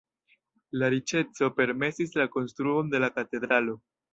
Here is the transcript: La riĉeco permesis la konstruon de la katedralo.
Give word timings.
La 0.81 0.87
riĉeco 0.93 1.51
permesis 1.59 2.17
la 2.23 2.27
konstruon 2.37 2.91
de 2.95 3.03
la 3.07 3.15
katedralo. 3.19 3.79